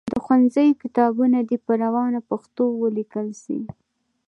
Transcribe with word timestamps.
د 0.13 0.15
ښوونځیو 0.23 0.79
کتابونه 0.83 1.39
دي 1.49 1.57
په 1.65 1.71
روانه 1.83 2.19
پښتو 2.29 2.63
ولیکل 2.81 3.27
سي. 3.43 3.59